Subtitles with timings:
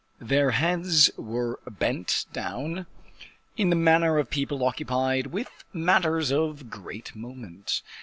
[0.19, 2.87] Their heads were bent down
[3.55, 7.83] in the manner of people occupied with matters of great moment.